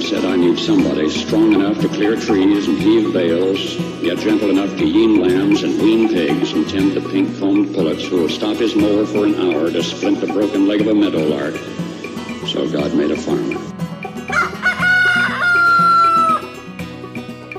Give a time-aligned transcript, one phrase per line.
[0.00, 4.76] Said, I need somebody strong enough to clear trees and heave bales, yet gentle enough
[4.78, 8.74] to yean lambs and wean pigs and tend the pink-combed pullets who will stop his
[8.74, 11.54] mower for an hour to splint the broken leg of a meadow lark.
[12.48, 13.60] So God made a farmer.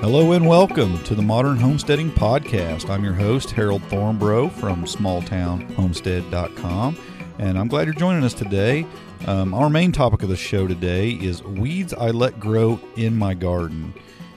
[0.02, 2.90] Hello and welcome to the Modern Homesteading Podcast.
[2.90, 6.98] I'm your host, Harold Thornbrough from smalltownhomestead.com,
[7.38, 8.86] and I'm glad you're joining us today.
[9.28, 13.36] Um, our main topic of the show today is weeds I let grow in my
[13.36, 13.94] garden.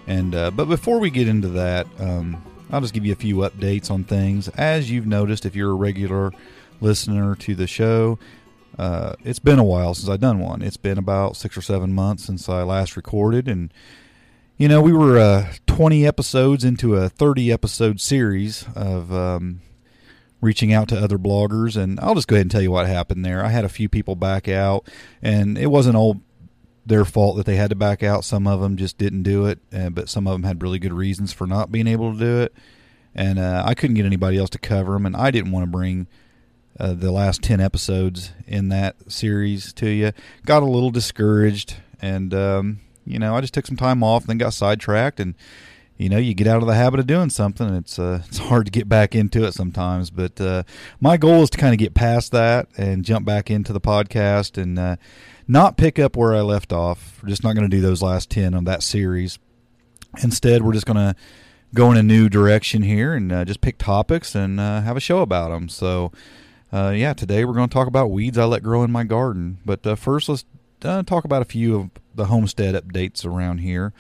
[0.07, 3.37] And uh, but before we get into that, um, I'll just give you a few
[3.37, 4.49] updates on things.
[4.49, 6.33] As you've noticed, if you're a regular
[6.83, 8.19] listener to the show,
[8.79, 10.61] uh, it's been a while since I've done one.
[10.61, 13.73] It's been about six or seven months since I last recorded, and
[14.59, 19.63] you know we were uh, 20 episodes into a 30 episode series of um,
[20.45, 23.25] reaching out to other bloggers, and I'll just go ahead and tell you what happened
[23.25, 23.45] there.
[23.45, 24.87] I had a few people back out,
[25.23, 26.21] and it wasn't all
[26.87, 28.25] their fault that they had to back out.
[28.25, 30.93] Some of them just didn't do it, uh, but some of them had really good
[30.93, 32.55] reasons for not being able to do it.
[33.15, 35.71] And uh, I couldn't get anybody else to cover them, and I didn't want to
[35.71, 36.07] bring
[36.79, 40.13] uh, the last 10 episodes in that series to you.
[40.45, 44.39] Got a little discouraged, and, um, you know, I just took some time off then
[44.39, 45.35] got sidetracked, and
[45.97, 48.67] you know you get out of the habit of doing something it's uh, it's hard
[48.67, 50.63] to get back into it sometimes but uh,
[51.01, 54.61] my goal is to kind of get past that and jump back into the podcast
[54.61, 54.97] and uh,
[55.47, 57.21] not pick up where I left off.
[57.23, 59.39] We're just not going to do those last 10 of that series.
[60.23, 61.15] Instead we're just going to
[61.75, 65.01] go in a new direction here and uh, just pick topics and uh, have a
[65.01, 66.13] show about them so
[66.73, 69.59] uh, yeah today we're going to talk about weeds I let grow in my garden.
[69.65, 70.45] But first let's
[70.81, 73.93] talk about a few of the homestead updates around here.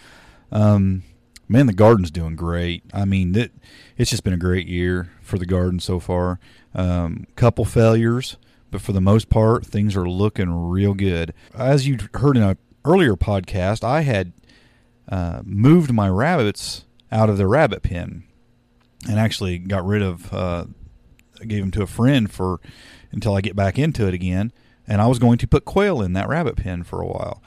[0.52, 1.02] Um,
[1.48, 2.82] man, the garden's doing great.
[2.92, 3.52] I mean, it,
[3.96, 6.38] it's just been a great year for the garden so far.
[6.74, 8.36] Um, couple failures,
[8.70, 11.32] but for the most part, things are looking real good.
[11.54, 14.32] As you heard in an earlier podcast, I had
[15.08, 18.24] uh, moved my rabbits out of the rabbit pen
[19.08, 20.64] and actually got rid of, uh,
[21.46, 22.60] gave them to a friend for
[23.12, 24.52] until I get back into it again.
[24.86, 27.42] And I was going to put quail in that rabbit pen for a while,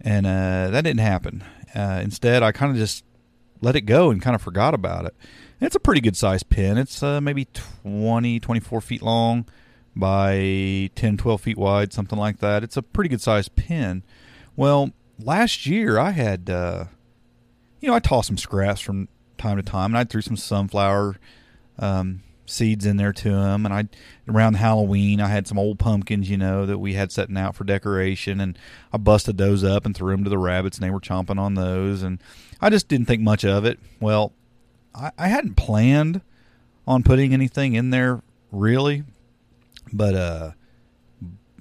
[0.00, 1.42] and uh, that didn't happen.
[1.74, 3.04] Uh, instead, I kind of just
[3.62, 5.14] let it go and kind of forgot about it.
[5.58, 6.76] And it's a pretty good sized pin.
[6.76, 7.46] It's uh, maybe
[7.84, 9.46] 20, 24 feet long
[9.96, 12.62] by 10, 12 feet wide, something like that.
[12.62, 14.02] It's a pretty good sized pin.
[14.56, 16.86] Well, last year I had, uh,
[17.80, 19.08] you know, I tossed some scraps from
[19.38, 21.16] time to time, and I threw some sunflower
[21.78, 23.66] um, seeds in there to them.
[23.66, 23.88] And I,
[24.28, 27.64] around Halloween, I had some old pumpkins, you know, that we had setting out for
[27.64, 28.58] decoration, and
[28.92, 31.54] I busted those up and threw them to the rabbits, and they were chomping on
[31.54, 32.02] those.
[32.02, 32.18] And
[32.60, 33.78] I just didn't think much of it.
[34.00, 34.32] Well,
[34.94, 36.20] I, I hadn't planned
[36.86, 39.04] on putting anything in there really,
[39.92, 40.50] but uh,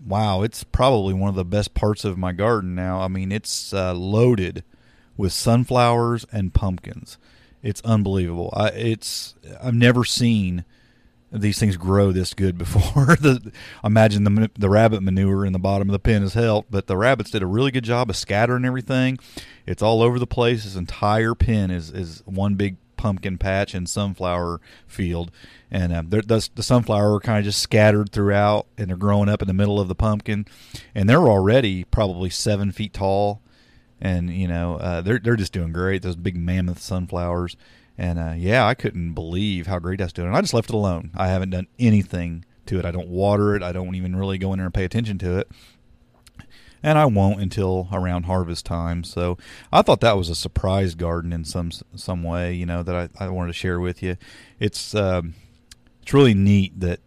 [0.05, 3.01] wow, it's probably one of the best parts of my garden now.
[3.01, 4.63] I mean, it's uh, loaded
[5.17, 7.17] with sunflowers and pumpkins.
[7.61, 8.51] It's unbelievable.
[8.55, 10.65] I, it's I've never seen
[11.31, 13.15] these things grow this good before.
[13.19, 13.51] the,
[13.83, 16.97] imagine the the rabbit manure in the bottom of the pen has helped, but the
[16.97, 19.17] rabbits did a really good job of scattering everything.
[19.65, 20.63] It's all over the place.
[20.63, 25.31] This entire pen is is one big pumpkin patch and sunflower field,
[25.71, 29.41] and um, the, the sunflower are kind of just scattered throughout, and they're growing up
[29.41, 30.45] in the middle of the pumpkin,
[30.93, 33.41] and they're already probably seven feet tall,
[34.01, 36.01] and you know uh, they're they're just doing great.
[36.01, 37.55] Those big mammoth sunflowers
[37.97, 40.29] and uh, yeah, I couldn't believe how great that's doing.
[40.29, 41.11] And I just left it alone.
[41.15, 42.85] I haven't done anything to it.
[42.85, 43.61] I don't water it.
[43.61, 45.51] I don't even really go in there and pay attention to it.
[46.81, 49.03] And I won't until around harvest time.
[49.03, 49.37] So
[49.71, 53.25] I thought that was a surprise garden in some some way, you know, that I,
[53.25, 54.17] I wanted to share with you.
[54.59, 55.35] It's um,
[56.01, 57.01] it's really neat that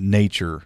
[0.00, 0.62] nature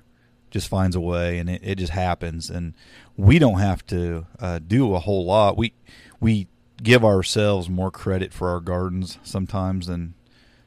[0.54, 2.74] just finds a way and it, it just happens and
[3.16, 5.56] we don't have to uh, do a whole lot.
[5.56, 5.74] We
[6.20, 6.46] we
[6.80, 10.14] give ourselves more credit for our gardens sometimes than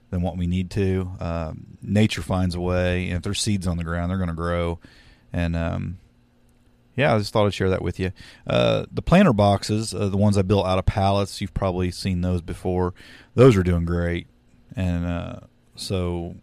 [0.09, 1.11] than what we need to.
[1.21, 4.35] Um, nature finds a way, and if there's seeds on the ground, they're going to
[4.35, 4.79] grow.
[5.31, 5.99] And um,
[6.97, 8.11] yeah, I just thought I'd share that with you.
[8.45, 12.21] Uh, the planter boxes, uh, the ones I built out of pallets, you've probably seen
[12.21, 12.93] those before.
[13.35, 14.27] Those are doing great,
[14.75, 15.39] and uh,
[15.75, 16.35] so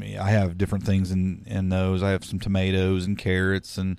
[0.00, 2.02] I have different things in in those.
[2.02, 3.98] I have some tomatoes and carrots, and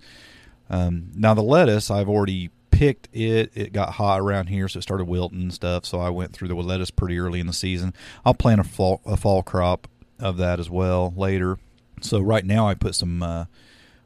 [0.69, 3.51] um, now the lettuce I've already picked it.
[3.54, 5.86] It got hot around here, so it started wilting and stuff.
[5.86, 7.94] So I went through the lettuce pretty early in the season.
[8.25, 9.88] I'll plant a fall a fall crop
[10.19, 11.60] of that as well later.
[12.01, 13.46] So right now I put some uh,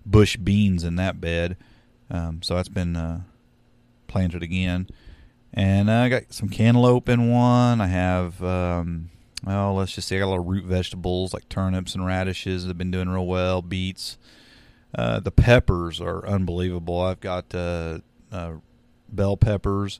[0.05, 1.57] bush beans in that bed.
[2.09, 3.21] Um, so that's been uh,
[4.07, 4.87] planted again.
[5.53, 7.81] And I got some cantaloupe in one.
[7.81, 9.09] I have, um,
[9.43, 12.63] well, let's just say I got a lot of root vegetables like turnips and radishes
[12.63, 14.17] that have been doing real well, beets.
[14.95, 17.01] Uh, the peppers are unbelievable.
[17.01, 17.99] I've got uh,
[18.31, 18.53] uh,
[19.09, 19.99] bell peppers,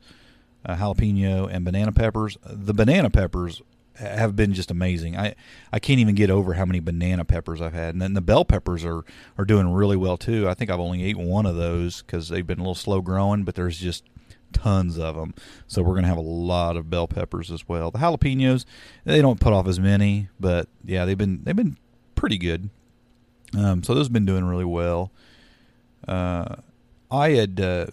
[0.66, 2.38] uh, jalapeno, and banana peppers.
[2.44, 3.62] The banana peppers
[3.96, 5.18] have been just amazing.
[5.18, 5.36] I,
[5.72, 7.96] I can't even get over how many banana peppers I've had.
[7.96, 9.04] And then the bell peppers are,
[9.38, 10.48] are doing really well too.
[10.48, 13.44] I think I've only ate one of those because they've been a little slow growing,
[13.44, 14.04] but there's just
[14.58, 15.34] tons of them.
[15.68, 17.92] So we're going to have a lot of bell peppers as well.
[17.92, 18.66] The jalapenos,
[19.06, 21.78] they don't put off as many, but yeah, they've been they've been
[22.16, 22.70] pretty good.
[23.58, 25.12] Um, so those have been doing really well.
[26.08, 26.56] Uh,
[27.10, 27.88] I had uh,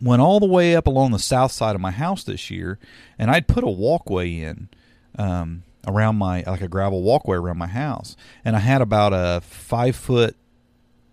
[0.00, 2.78] went all the way up along the south side of my house this year,
[3.18, 4.68] and I'd put a walkway in
[5.18, 9.40] um, around my like a gravel walkway around my house, and I had about a
[9.40, 10.36] five foot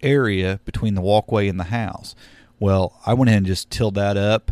[0.01, 2.15] area between the walkway and the house.
[2.59, 4.51] Well, I went ahead and just tilled that up,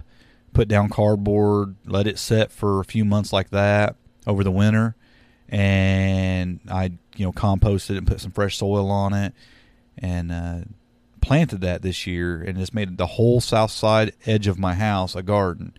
[0.55, 4.95] put down cardboard, let it set for a few months like that over the winter,
[5.47, 9.33] and I you know composted it and put some fresh soil on it,
[9.97, 10.59] and uh,
[11.21, 15.13] planted that this year, and it's made the whole south side edge of my house
[15.13, 15.73] a garden,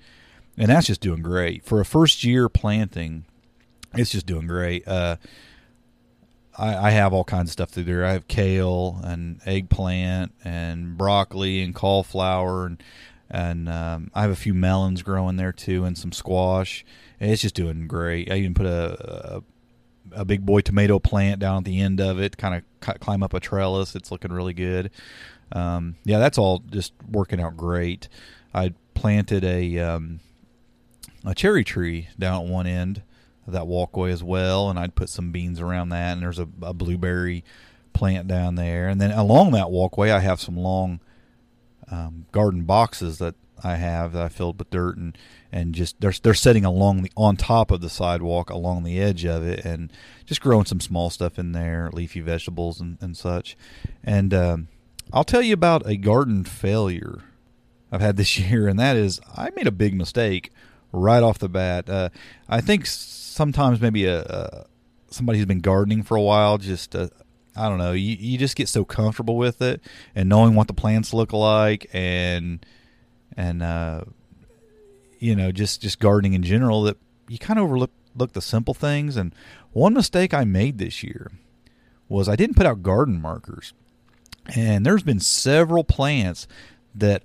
[0.57, 3.25] and that's just doing great for a first year planting.
[3.95, 4.87] It's just doing great.
[4.87, 5.17] Uh,
[6.59, 8.05] I, I have all kinds of stuff through there.
[8.05, 12.83] I have kale and eggplant and broccoli and cauliflower and
[13.31, 16.85] and um, I have a few melons growing there too and some squash.
[17.21, 18.31] It's just doing great.
[18.31, 22.21] I even put a, a, a big boy tomato plant down at the end of
[22.21, 23.95] it, kind of climb up a trellis.
[23.95, 24.91] It's looking really good.
[25.53, 28.09] Um, yeah, that's all just working out great.
[28.55, 30.21] I planted a um,
[31.25, 33.03] a cherry tree down at one end
[33.47, 36.13] of that walkway as well, and I'd put some beans around that.
[36.13, 37.45] And there's a, a blueberry
[37.93, 41.01] plant down there, and then along that walkway, I have some long
[41.91, 45.17] um, garden boxes that I have that I filled with dirt and
[45.51, 49.25] and just they're they're sitting along the on top of the sidewalk along the edge
[49.25, 49.93] of it and
[50.25, 53.57] just growing some small stuff in there, leafy vegetables and, and such.
[54.05, 54.69] And um,
[55.13, 57.23] I'll tell you about a garden failure
[57.91, 60.53] I've had this year, and that is I made a big mistake
[60.93, 61.89] right off the bat.
[61.89, 62.11] Uh,
[62.49, 64.67] I think sometimes maybe a, a,
[65.11, 67.09] somebody who's been gardening for a while just uh,
[67.57, 67.93] I don't know.
[67.93, 69.81] You, you just get so comfortable with it
[70.15, 72.65] and knowing what the plants look like and
[73.37, 74.03] and uh,
[75.19, 76.97] you know just just gardening in general that
[77.29, 79.17] you kind of overlook look the simple things.
[79.17, 79.35] And
[79.73, 81.31] one mistake I made this year
[82.09, 83.73] was I didn't put out garden markers.
[84.55, 86.47] And there's been several plants
[86.95, 87.23] that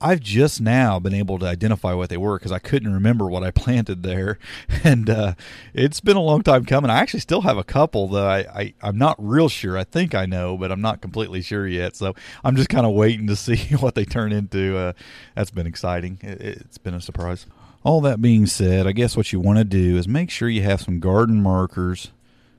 [0.00, 3.42] I've just now been able to identify what they were because I couldn't remember what
[3.42, 4.38] I planted there,
[4.84, 5.34] and uh,
[5.74, 6.90] it's been a long time coming.
[6.90, 9.76] I actually still have a couple that I, I I'm not real sure.
[9.76, 11.96] I think I know, but I'm not completely sure yet.
[11.96, 12.14] So
[12.44, 14.76] I'm just kind of waiting to see what they turn into.
[14.76, 14.92] Uh,
[15.34, 16.18] that's been exciting.
[16.22, 17.46] It, it's been a surprise.
[17.84, 20.62] All that being said, I guess what you want to do is make sure you
[20.62, 22.10] have some garden markers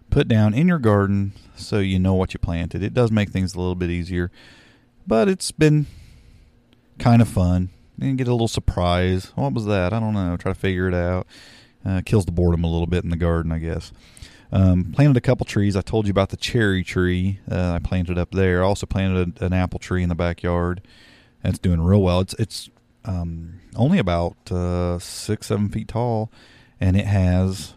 [0.09, 2.81] put down in your garden so you know what you planted.
[2.81, 4.31] It does make things a little bit easier,
[5.05, 5.87] but it's been
[6.99, 7.69] kind of fun.
[8.01, 9.31] And get a little surprise.
[9.35, 9.91] What was that?
[9.91, 10.37] I don't know.
[10.37, 11.27] Try to figure it out.
[11.85, 13.91] Uh, kills the boredom a little bit in the garden, I guess.
[14.51, 15.75] Um, planted a couple trees.
[15.75, 17.39] I told you about the cherry tree.
[17.49, 18.63] Uh, I planted up there.
[18.63, 20.81] I also planted a, an apple tree in the backyard.
[21.43, 22.21] That's doing real well.
[22.21, 22.69] It's it's
[23.05, 26.31] um, only about uh, six seven feet tall,
[26.79, 27.75] and it has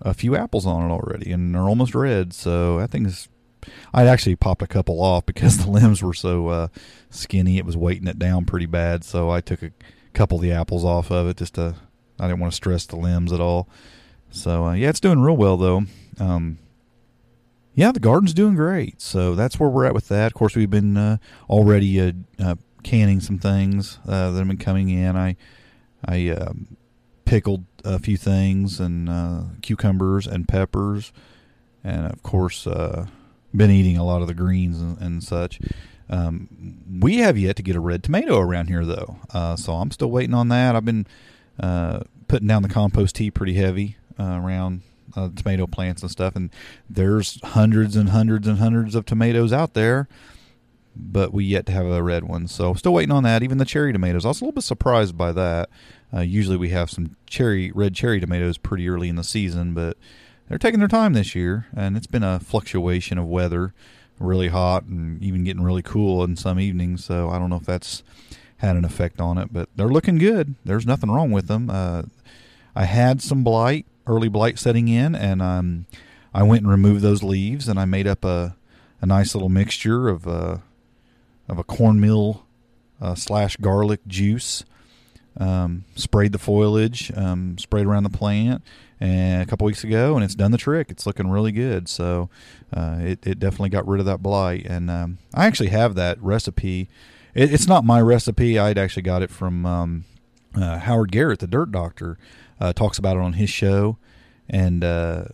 [0.00, 2.32] a few apples on it already, and they're almost red.
[2.32, 3.28] So that thing's
[3.92, 6.68] I actually popped a couple off because the limbs were so uh,
[7.10, 7.58] skinny.
[7.58, 9.04] It was weighting it down pretty bad.
[9.04, 9.72] So I took a
[10.12, 11.74] couple of the apples off of it just to.
[12.20, 13.68] I didn't want to stress the limbs at all.
[14.30, 15.84] So uh, yeah, it's doing real well though.
[16.18, 16.58] Um,
[17.74, 19.00] yeah, the garden's doing great.
[19.00, 20.26] So that's where we're at with that.
[20.26, 21.16] Of course, we've been uh,
[21.48, 25.16] already uh, uh, canning some things uh, that have been coming in.
[25.16, 25.36] I
[26.04, 26.76] I um,
[27.24, 31.12] pickled a few things and cucumbers and peppers,
[31.82, 32.66] and of course
[33.54, 35.60] been eating a lot of the greens and, and such.
[36.08, 36.48] Um,
[37.00, 40.10] we have yet to get a red tomato around here, though, uh, so I'm still
[40.10, 40.76] waiting on that.
[40.76, 41.06] I've been
[41.58, 44.82] uh, putting down the compost tea pretty heavy uh, around
[45.16, 46.50] uh, tomato plants and stuff, and
[46.88, 50.08] there's hundreds and hundreds and hundreds of tomatoes out there,
[50.94, 52.46] but we yet to have a red one.
[52.46, 53.42] So still waiting on that.
[53.42, 55.70] Even the cherry tomatoes, I was a little bit surprised by that.
[56.14, 59.96] Uh, usually we have some cherry red cherry tomatoes pretty early in the season, but
[60.48, 63.72] they're taking their time this year, and it's been a fluctuation of weather,
[64.18, 67.04] really hot and even getting really cool in some evenings.
[67.04, 68.02] So I don't know if that's
[68.58, 70.54] had an effect on it, but they're looking good.
[70.64, 71.68] There's nothing wrong with them.
[71.68, 72.02] Uh,
[72.74, 75.86] I had some blight, early blight setting in, and um,
[76.32, 78.56] I went and removed those leaves, and I made up a
[79.02, 80.58] a nice little mixture of uh,
[81.48, 82.46] of a cornmeal
[83.00, 84.64] uh, slash garlic juice.
[85.38, 88.62] Um, sprayed the foliage, um, sprayed around the plant,
[89.00, 90.90] and a couple weeks ago, and it's done the trick.
[90.90, 91.88] It's looking really good.
[91.88, 92.28] So
[92.72, 96.22] uh, it it definitely got rid of that blight, and um, I actually have that
[96.22, 96.88] recipe.
[97.34, 98.58] It, it's not my recipe.
[98.58, 100.04] I'd actually got it from um,
[100.54, 102.18] uh, Howard Garrett, the Dirt Doctor,
[102.60, 103.96] uh, talks about it on his show,
[104.48, 105.24] and uh,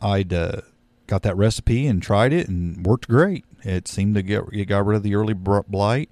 [0.00, 0.62] I'd uh,
[1.06, 3.44] got that recipe and tried it and worked great.
[3.62, 6.10] It seemed to get it got rid of the early blight,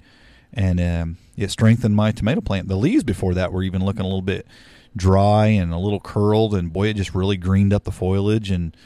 [0.54, 2.68] and um, it strengthened my tomato plant.
[2.68, 4.46] The leaves before that were even looking a little bit
[4.94, 8.76] dry and a little curled, and boy, it just really greened up the foliage and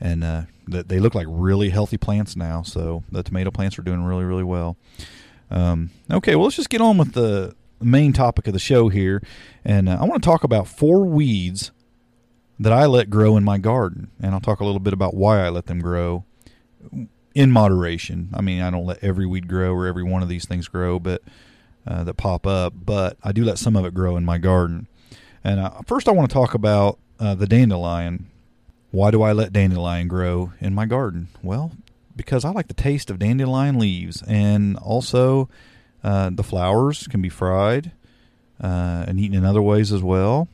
[0.00, 2.62] and uh, they look like really healthy plants now.
[2.62, 4.76] So the tomato plants are doing really really well.
[5.50, 9.22] Um, okay, well let's just get on with the main topic of the show here,
[9.64, 11.72] and uh, I want to talk about four weeds
[12.58, 15.44] that I let grow in my garden, and I'll talk a little bit about why
[15.44, 16.24] I let them grow
[17.36, 18.30] in moderation.
[18.32, 20.98] I mean, I don't let every weed grow or every one of these things grow,
[20.98, 21.20] but
[21.86, 24.88] uh, that pop up, but I do let some of it grow in my garden.
[25.44, 28.30] And uh, first, I want to talk about uh, the dandelion.
[28.90, 31.28] Why do I let dandelion grow in my garden?
[31.42, 31.72] Well,
[32.16, 35.50] because I like the taste of dandelion leaves, and also
[36.02, 37.92] uh, the flowers can be fried
[38.62, 40.48] uh, and eaten in other ways as well.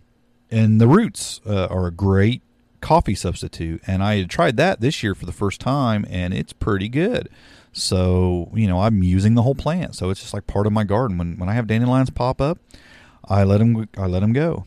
[0.51, 2.43] And the roots uh, are a great
[2.83, 3.81] coffee substitute.
[3.87, 7.31] And I had tried that this year for the first time, and it's pretty good.
[7.73, 10.85] So you know, I'm using the whole plant, so it's just like part of my
[10.85, 11.17] garden.
[11.17, 12.59] When when I have dandelions pop up,
[13.25, 14.67] I let them I let them go.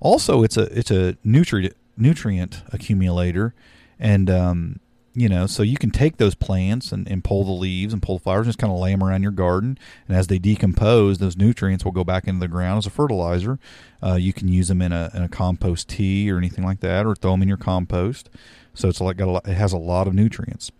[0.00, 3.54] Also, it's a it's a nutrient nutrient accumulator,
[3.98, 4.80] and um,
[5.14, 8.18] you know, so you can take those plants and, and pull the leaves and pull
[8.18, 9.78] the flowers and just kind of lay them around your garden.
[10.08, 13.60] And as they decompose, those nutrients will go back into the ground as a fertilizer.
[14.02, 17.06] Uh, you can use them in a, in a compost tea or anything like that,
[17.06, 18.28] or throw them in your compost.
[18.74, 20.72] So it's like got a lot, it has a lot of nutrients.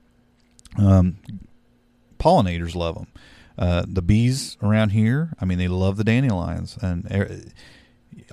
[0.76, 1.19] Um,
[2.19, 3.07] pollinators love them.
[3.57, 6.76] Uh, the bees around here, I mean, they love the dandelions.
[6.83, 7.41] And er,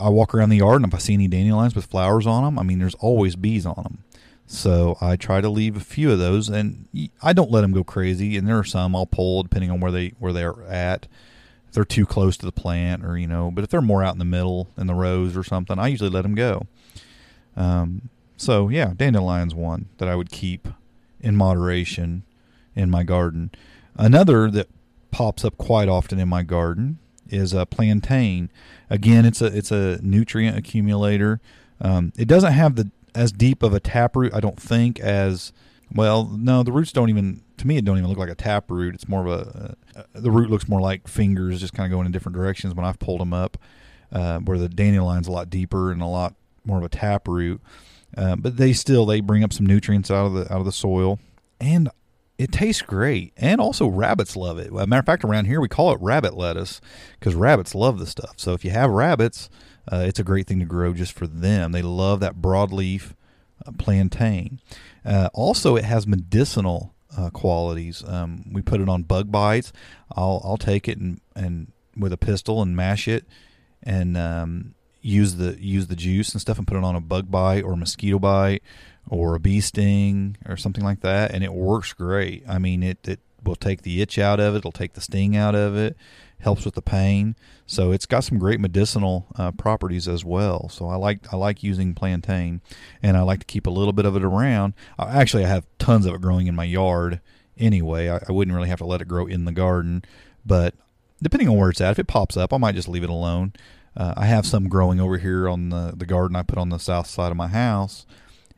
[0.01, 2.57] I walk around the yard, and if I see any dandelions with flowers on them,
[2.57, 4.03] I mean, there's always bees on them.
[4.51, 6.85] So I try to leave a few of those, and
[7.23, 8.35] I don't let them go crazy.
[8.35, 11.07] And there are some I'll pull depending on where they where they're at.
[11.69, 14.13] If they're too close to the plant, or you know, but if they're more out
[14.13, 16.67] in the middle in the rows or something, I usually let them go.
[17.55, 20.67] Um, so yeah, dandelion's one that I would keep
[21.21, 22.23] in moderation
[22.75, 23.51] in my garden.
[23.95, 24.67] Another that
[25.11, 28.49] pops up quite often in my garden is a plantain.
[28.89, 31.39] Again, it's a it's a nutrient accumulator.
[31.79, 35.51] Um, it doesn't have the as deep of a taproot, I don't think, as
[35.93, 36.25] well.
[36.25, 37.41] No, the roots don't even.
[37.57, 38.95] To me, it don't even look like a taproot.
[38.95, 39.75] It's more of a.
[39.95, 42.73] Uh, the root looks more like fingers, just kind of going in different directions.
[42.73, 43.57] When I've pulled them up,
[44.11, 47.61] uh, where the dandelion's a lot deeper and a lot more of a taproot,
[48.17, 50.71] uh, but they still they bring up some nutrients out of the out of the
[50.71, 51.19] soil,
[51.59, 51.89] and
[52.37, 53.33] it tastes great.
[53.37, 54.73] And also, rabbits love it.
[54.73, 56.81] Matter of fact, around here we call it rabbit lettuce
[57.19, 58.33] because rabbits love the stuff.
[58.37, 59.49] So if you have rabbits
[59.91, 61.71] uh, it's a great thing to grow just for them.
[61.71, 63.13] They love that broadleaf
[63.65, 64.59] uh, plantain.
[65.05, 68.03] Uh, also, it has medicinal uh, qualities.
[68.05, 69.73] Um, we put it on bug bites.
[70.15, 73.25] I'll I'll take it and, and with a pistol and mash it
[73.83, 77.29] and um, use the use the juice and stuff and put it on a bug
[77.29, 78.63] bite or a mosquito bite
[79.09, 82.43] or a bee sting or something like that, and it works great.
[82.47, 84.59] I mean, it it will take the itch out of it.
[84.59, 85.97] It'll take the sting out of it
[86.41, 87.35] helps with the pain.
[87.65, 90.69] So it's got some great medicinal uh, properties as well.
[90.69, 92.61] So I like I like using plantain,
[93.01, 94.73] and I like to keep a little bit of it around.
[94.99, 97.21] actually, I have tons of it growing in my yard
[97.57, 98.09] anyway.
[98.09, 100.03] I, I wouldn't really have to let it grow in the garden,
[100.45, 100.75] but
[101.21, 103.53] depending on where it's at, if it pops up, I might just leave it alone.
[103.95, 106.77] Uh, I have some growing over here on the the garden I put on the
[106.77, 108.05] south side of my house,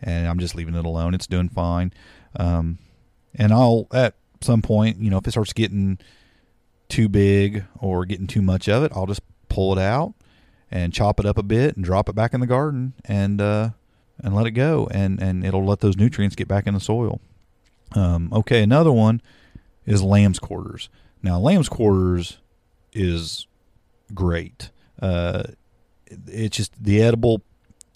[0.01, 1.13] and I'm just leaving it alone.
[1.13, 1.93] It's doing fine.
[2.35, 2.79] Um,
[3.35, 5.97] and I'll at some point, you know, if it starts getting
[6.93, 10.13] too big or getting too much of it, I'll just pull it out
[10.69, 13.71] and chop it up a bit and drop it back in the garden and uh,
[14.19, 17.19] and let it go and and it'll let those nutrients get back in the soil.
[17.95, 19.21] Um, okay, another one
[19.85, 20.89] is lamb's quarters.
[21.21, 22.38] Now, lamb's quarters
[22.91, 23.47] is
[24.13, 24.69] great.
[25.01, 25.43] Uh,
[26.27, 27.43] it's just the edible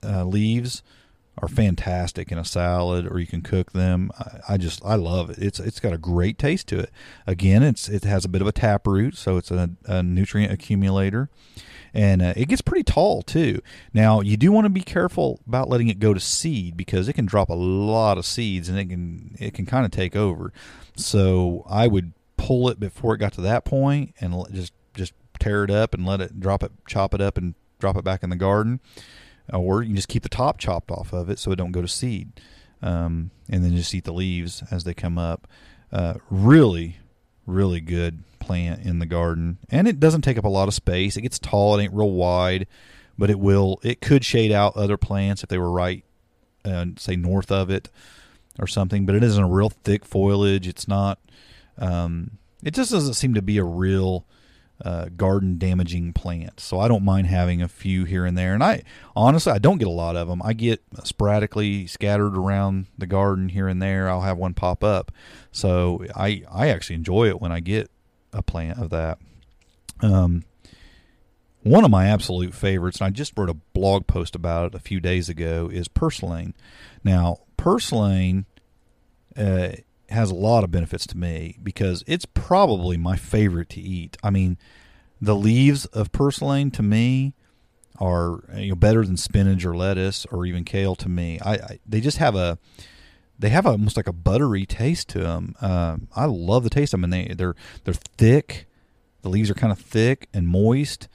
[0.04, 0.82] uh, leaves
[1.40, 4.12] are fantastic in a salad or you can cook them.
[4.18, 5.38] I, I, just I love it.
[5.38, 6.92] It's it's got a great taste to it.
[7.26, 10.52] Again, it's it has a bit of a tap root, so it's a, a nutrient
[10.52, 11.30] accumulator,
[11.94, 13.62] and uh, it gets pretty tall too.
[13.94, 17.14] Now you do want to be careful about letting it go to seed because it
[17.14, 20.52] can drop a lot of seeds and it can it can kind of take over.
[20.96, 25.64] So I would pull it before it got to that point and just just tear
[25.64, 28.32] it up and let it drop it, chop it up and drop it back in
[28.32, 28.80] the garden
[29.54, 31.82] or you can just keep the top chopped off of it so it don't go
[31.82, 32.40] to seed,
[32.82, 35.48] um, and then just eat the leaves as they come up.
[35.92, 36.98] Uh, really,
[37.46, 41.18] really good plant in the garden, and it doesn't take up a lot of space.
[41.18, 42.68] It gets tall, it ain't real wide,
[43.18, 43.80] but it will.
[43.84, 46.04] It could shade out other plants if they were right,
[46.66, 47.90] uh, say north of it
[48.60, 49.06] or something.
[49.06, 50.68] But it isn't a real thick foliage.
[50.68, 51.20] It's not.
[51.78, 52.32] Um,
[52.64, 54.26] it just doesn't seem to be a real
[54.84, 56.64] uh, garden damaging plants.
[56.64, 58.54] So I don't mind having a few here and there.
[58.54, 58.84] And I
[59.16, 60.42] honestly, I don't get a lot of them.
[60.44, 64.10] I get sporadically scattered around the garden here and there.
[64.10, 65.12] I'll have one pop up.
[65.52, 67.90] So I I actually enjoy it when I get
[68.34, 69.18] a plant of that.
[70.02, 70.44] Um,
[71.64, 74.80] one of my absolute favorites, and I just wrote a blog post about it a
[74.80, 76.54] few days ago, is purslane.
[77.04, 78.46] Now, purslane
[79.36, 79.70] uh,
[80.10, 84.18] has a lot of benefits to me because it's probably my favorite to eat.
[84.24, 84.58] I mean,
[85.22, 87.34] the leaves of purslane to me
[88.00, 91.40] are you know better than spinach or lettuce or even kale to me.
[91.40, 92.58] I, I they just have a
[93.40, 95.56] they have almost like a buttery taste to them.
[95.62, 97.04] Um, I love the taste them.
[97.04, 98.68] And they they're they're thick.
[99.22, 101.08] The leaves are kind of thick and moist,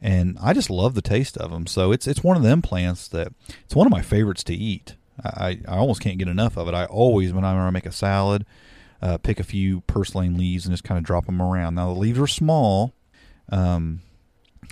[0.00, 1.66] and I just love the taste of them.
[1.66, 3.32] So it's it's one of them plants that
[3.64, 4.96] it's one of my favorites to eat.
[5.24, 6.74] I, I almost can't get enough of it.
[6.74, 8.46] I always, when I make a salad,
[9.02, 11.74] uh, pick a few purslane leaves and just kind of drop them around.
[11.74, 12.92] Now the leaves are small,
[13.50, 14.00] um,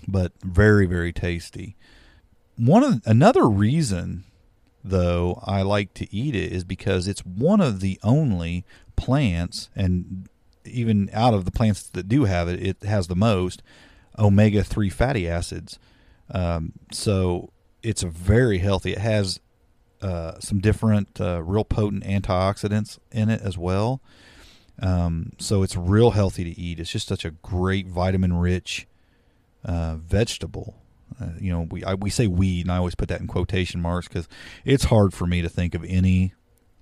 [0.07, 1.77] but very very tasty.
[2.57, 4.25] One of another reason
[4.85, 8.65] though I like to eat it is because it's one of the only
[8.97, 10.29] plants, and
[10.65, 13.63] even out of the plants that do have it, it has the most
[14.19, 15.79] omega three fatty acids.
[16.31, 17.51] Um, so
[17.83, 18.93] it's very healthy.
[18.93, 19.41] It has
[20.01, 24.01] uh, some different uh, real potent antioxidants in it as well.
[24.81, 26.79] Um, so it's real healthy to eat.
[26.79, 28.87] It's just such a great vitamin rich
[29.65, 30.77] uh, vegetable.
[31.21, 33.81] Uh, you know, we I, we say weed, and I always put that in quotation
[33.81, 34.29] marks because
[34.65, 36.35] it's hard for me to think of any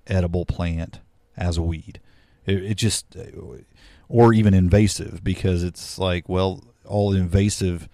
[0.05, 0.99] edible plant
[1.35, 1.99] as a weed.
[2.45, 3.23] It, it just, uh,
[4.07, 7.89] or even invasive, because it's like, well, all invasive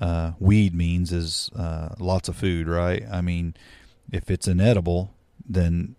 [0.00, 1.50] uh, weed means is
[1.98, 3.04] lots of food, right?
[3.12, 3.54] I mean,
[4.10, 5.14] if it's inedible,
[5.46, 5.96] then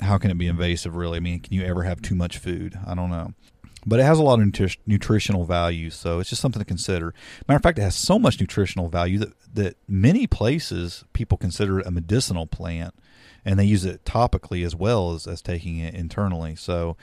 [0.00, 1.16] how can it be invasive really?
[1.16, 2.78] I mean, can you ever have too much food?
[2.86, 3.34] I don't know.
[3.86, 7.14] But it has a lot of nutri- nutritional value, so it's just something to consider.
[7.46, 11.80] Matter of fact, it has so much nutritional value that, that many places people consider
[11.80, 12.94] it a medicinal plant,
[13.44, 16.56] and they use it topically as well as, as taking it internally.
[16.56, 16.96] So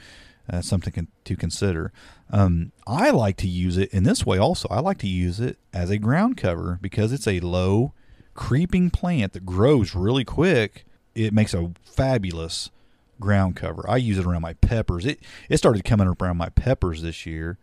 [0.48, 1.92] uh, something con- to consider.
[2.30, 4.68] Um, I like to use it in this way also.
[4.70, 7.94] I like to use it as a ground cover because it's a low
[8.36, 10.84] creeping plant that grows really quick.
[11.14, 12.70] It makes a fabulous
[13.18, 13.88] ground cover.
[13.88, 15.06] I use it around my peppers.
[15.06, 17.58] It it started coming up around my peppers this year,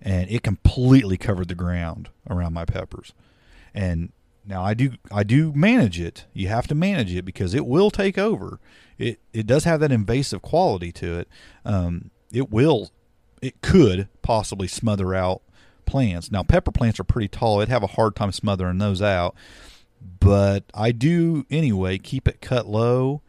[0.00, 3.12] and it completely covered the ground around my peppers.
[3.74, 4.12] And
[4.46, 6.26] now I do I do manage it.
[6.32, 8.60] You have to manage it because it will take over.
[8.98, 11.28] It it does have that invasive quality to it.
[11.64, 12.90] Um, it will
[13.40, 15.42] it could possibly smother out
[15.86, 16.30] plants.
[16.30, 17.60] Now pepper plants are pretty tall.
[17.60, 19.34] It'd have a hard time smothering those out.
[20.00, 23.22] But I do anyway keep it cut low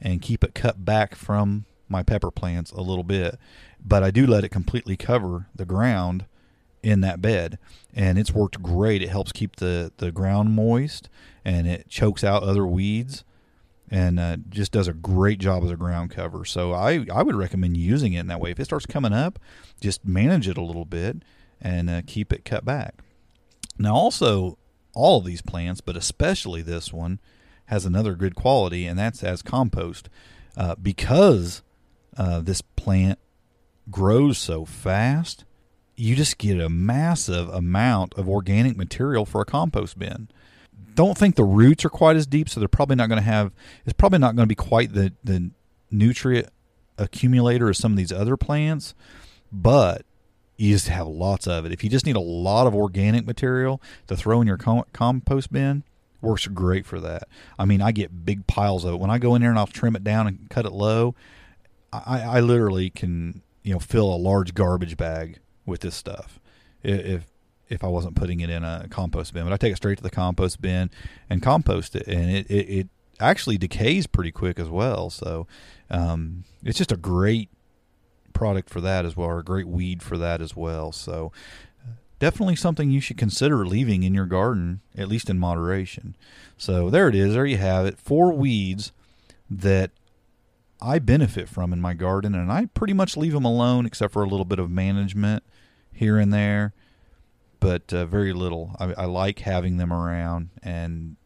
[0.00, 3.38] and keep it cut back from my pepper plants a little bit.
[3.84, 6.26] But I do let it completely cover the ground
[6.82, 7.58] in that bed.
[7.94, 9.02] And it's worked great.
[9.02, 11.08] It helps keep the, the ground moist
[11.44, 13.24] and it chokes out other weeds
[13.90, 16.44] and uh, just does a great job as a ground cover.
[16.44, 18.50] So I, I would recommend using it in that way.
[18.50, 19.38] If it starts coming up,
[19.80, 21.22] just manage it a little bit
[21.60, 22.94] and uh, keep it cut back.
[23.78, 24.58] Now, also,
[24.96, 27.20] all of these plants, but especially this one,
[27.66, 30.08] has another good quality, and that's as compost.
[30.56, 31.62] Uh, because
[32.16, 33.18] uh, this plant
[33.90, 35.44] grows so fast,
[35.96, 40.28] you just get a massive amount of organic material for a compost bin.
[40.94, 43.52] Don't think the roots are quite as deep, so they're probably not going to have.
[43.84, 45.50] It's probably not going to be quite the the
[45.90, 46.48] nutrient
[46.96, 48.94] accumulator as some of these other plants,
[49.52, 50.06] but
[50.56, 51.72] you just have lots of it.
[51.72, 55.52] If you just need a lot of organic material to throw in your com- compost
[55.52, 55.84] bin,
[56.20, 57.28] works great for that.
[57.58, 59.66] I mean, I get big piles of it when I go in there and I'll
[59.66, 61.14] trim it down and cut it low.
[61.92, 66.38] I, I literally can you know fill a large garbage bag with this stuff
[66.82, 67.26] if
[67.68, 69.44] if I wasn't putting it in a compost bin.
[69.44, 70.90] But I take it straight to the compost bin
[71.28, 72.88] and compost it, and it it, it
[73.20, 75.10] actually decays pretty quick as well.
[75.10, 75.46] So
[75.90, 77.50] um, it's just a great
[78.36, 80.92] product for that as well, or a great weed for that as well.
[80.92, 81.32] So
[82.18, 86.16] definitely something you should consider leaving in your garden, at least in moderation.
[86.56, 87.34] So there it is.
[87.34, 87.98] There you have it.
[87.98, 88.92] Four weeds
[89.50, 89.90] that
[90.80, 94.22] I benefit from in my garden, and I pretty much leave them alone except for
[94.22, 95.42] a little bit of management
[95.92, 96.74] here and there,
[97.60, 98.76] but uh, very little.
[98.78, 101.16] I, I like having them around, and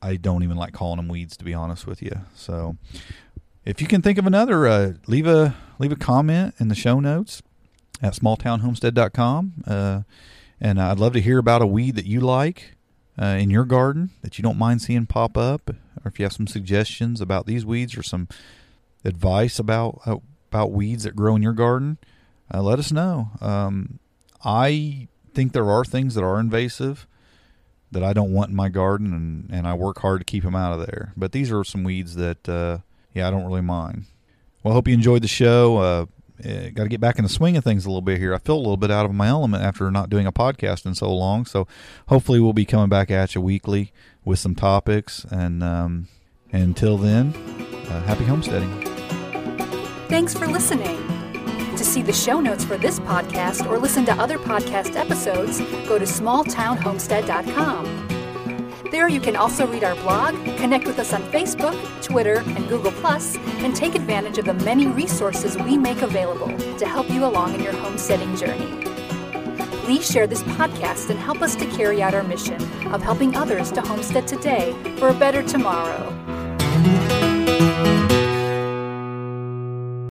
[0.00, 2.12] I don't even like calling them weeds to be honest with you.
[2.34, 2.76] So
[3.64, 7.00] if you can think of another, uh, leave a leave a comment in the show
[7.00, 7.42] notes.
[8.02, 9.64] at smalltownhomestead.com.
[9.66, 10.02] Uh,
[10.60, 12.76] and I'd love to hear about a weed that you like
[13.20, 16.32] uh, in your garden that you don't mind seeing pop up, or if you have
[16.32, 18.28] some suggestions about these weeds or some
[19.04, 20.16] advice about uh,
[20.50, 21.98] about weeds that grow in your garden,
[22.52, 23.30] uh, let us know.
[23.40, 23.98] Um,
[24.44, 27.06] I think there are things that are invasive
[27.92, 30.56] that I don't want in my garden, and, and I work hard to keep them
[30.56, 31.12] out of there.
[31.16, 32.78] But these are some weeds that, uh,
[33.14, 34.04] yeah, I don't really mind.
[34.62, 35.78] Well, I hope you enjoyed the show.
[35.78, 36.06] Uh,
[36.44, 38.34] uh, got to get back in the swing of things a little bit here.
[38.34, 40.94] I feel a little bit out of my element after not doing a podcast in
[40.94, 41.44] so long.
[41.44, 41.66] So
[42.08, 43.92] hopefully we'll be coming back at you weekly
[44.24, 45.24] with some topics.
[45.30, 46.08] And, um,
[46.52, 47.32] until then,
[47.88, 48.82] uh, happy homesteading.
[50.08, 51.06] Thanks for listening.
[51.76, 55.98] To see the show notes for this podcast or listen to other podcast episodes, go
[55.98, 58.09] to smalltownhomestead.com.
[58.90, 62.90] There you can also read our blog, connect with us on Facebook, Twitter, and Google,
[63.64, 67.62] and take advantage of the many resources we make available to help you along in
[67.62, 68.84] your homesteading journey.
[69.84, 72.60] Please share this podcast and help us to carry out our mission
[72.92, 76.08] of helping others to homestead today for a better tomorrow.